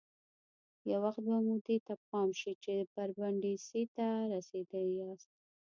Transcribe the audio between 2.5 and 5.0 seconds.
چې برېنډېسي ته رسېدلي